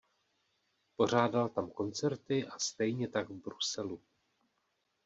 [0.95, 4.01] Pořádal tam koncerty a stejně tak v Bruselu.